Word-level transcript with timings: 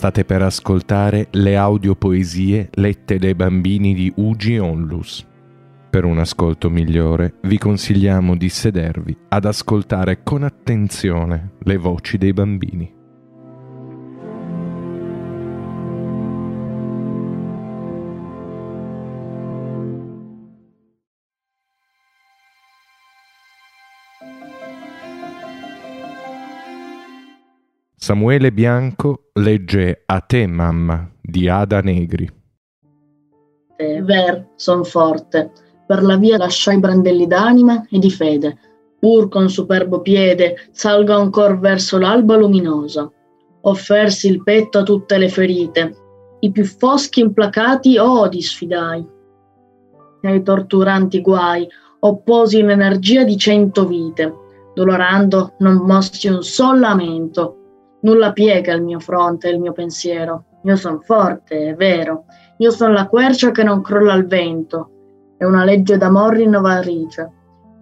State 0.00 0.24
per 0.24 0.40
ascoltare 0.40 1.26
le 1.32 1.58
audiopoesie 1.58 2.70
lette 2.72 3.18
dai 3.18 3.34
bambini 3.34 3.92
di 3.92 4.10
Ugi 4.16 4.56
Onlus. 4.56 5.26
Per 5.90 6.06
un 6.06 6.18
ascolto 6.18 6.70
migliore 6.70 7.34
vi 7.42 7.58
consigliamo 7.58 8.34
di 8.34 8.48
sedervi 8.48 9.14
ad 9.28 9.44
ascoltare 9.44 10.22
con 10.22 10.42
attenzione 10.42 11.50
le 11.58 11.76
voci 11.76 12.16
dei 12.16 12.32
bambini. 12.32 12.94
Samuele 28.02 28.50
Bianco 28.50 29.24
legge 29.34 30.04
A 30.06 30.20
te, 30.20 30.46
mamma, 30.46 31.06
di 31.20 31.50
Ada 31.50 31.80
Negri. 31.82 32.26
Ver, 33.76 34.52
son 34.56 34.84
forte, 34.84 35.52
per 35.86 36.02
la 36.02 36.16
via 36.16 36.38
lasciai 36.38 36.78
brandelli 36.78 37.26
d'anima 37.26 37.86
e 37.90 37.98
di 37.98 38.10
fede, 38.10 38.56
pur 38.98 39.28
con 39.28 39.50
superbo 39.50 40.00
piede 40.00 40.70
salgo 40.70 41.12
ancor 41.12 41.58
verso 41.58 41.98
l'alba 41.98 42.36
luminosa. 42.36 43.06
Offersi 43.60 44.28
il 44.28 44.42
petto 44.42 44.78
a 44.78 44.82
tutte 44.82 45.18
le 45.18 45.28
ferite, 45.28 45.94
i 46.40 46.50
più 46.50 46.64
foschi 46.64 47.20
implacati 47.20 47.98
odi 47.98 48.40
sfidai. 48.40 49.06
Ai 50.22 50.42
torturanti 50.42 51.20
guai 51.20 51.68
opposi 51.98 52.62
l'energia 52.62 53.24
di 53.24 53.36
cento 53.36 53.86
vite, 53.86 54.34
dolorando 54.72 55.52
non 55.58 55.84
mossi 55.84 56.28
un 56.28 56.42
sol 56.42 56.78
lamento, 56.80 57.56
Nulla 58.00 58.32
piega 58.32 58.72
il 58.72 58.82
mio 58.82 58.98
fronte 58.98 59.48
e 59.48 59.52
il 59.52 59.60
mio 59.60 59.72
pensiero. 59.72 60.44
Io 60.64 60.76
sono 60.76 61.00
forte, 61.00 61.68
è 61.68 61.74
vero. 61.74 62.24
Io 62.58 62.70
sono 62.70 62.92
la 62.92 63.06
quercia 63.06 63.50
che 63.50 63.62
non 63.62 63.82
crolla 63.82 64.12
al 64.12 64.26
vento. 64.26 64.90
È 65.36 65.44
una 65.44 65.64
legge 65.64 65.96
d'amor 65.96 66.34
rinnovatrice. 66.34 67.32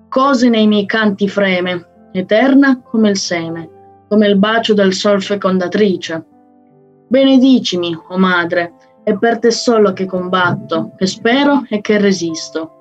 Cose 0.08 0.48
nei 0.48 0.66
miei 0.66 0.86
canti 0.86 1.28
freme, 1.28 2.10
eterna 2.12 2.80
come 2.82 3.10
il 3.10 3.16
seme, 3.16 3.68
come 4.08 4.26
il 4.26 4.38
bacio 4.38 4.74
del 4.74 4.92
sol 4.92 5.22
fecondatrice. 5.22 6.24
Benedicimi, 7.08 7.94
o 7.94 8.14
oh 8.14 8.18
madre, 8.18 8.74
è 9.02 9.16
per 9.16 9.38
te 9.38 9.50
solo 9.50 9.92
che 9.92 10.06
combatto, 10.06 10.92
che 10.96 11.06
spero 11.06 11.64
e 11.68 11.80
che 11.80 11.98
resisto. 11.98 12.72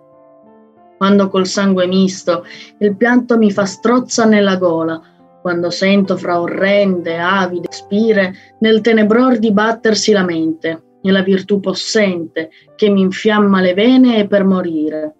Quando 0.97 1.30
col 1.30 1.45
sangue 1.45 1.85
misto 1.88 2.43
il 2.80 2.95
pianto 2.97 3.38
mi 3.38 3.52
fa 3.52 3.65
strozza 3.65 4.25
nella 4.25 4.58
gola, 4.58 5.02
quando 5.48 5.70
sento 5.70 6.17
fra 6.17 6.42
orrende, 6.42 7.17
avide 7.20 7.67
spire 7.70 8.34
nel 8.59 8.81
tenebror 8.81 9.38
dibattersi 9.38 10.12
la 10.12 10.26
mente 10.26 10.98
e 11.02 11.09
la 11.09 11.22
virtù 11.22 11.62
possente 11.62 12.50
che 12.76 12.89
mi 12.89 13.00
infiamma 13.00 13.62
le 13.62 13.73
vene 13.73 14.17
e 14.17 14.28
per 14.28 14.44
morire. 14.44 15.16